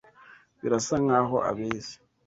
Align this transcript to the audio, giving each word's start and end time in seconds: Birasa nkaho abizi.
Birasa 0.61 0.95
nkaho 1.03 1.37
abizi. 1.49 1.95